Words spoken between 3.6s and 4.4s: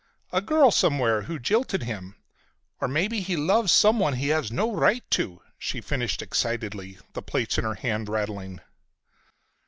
someone he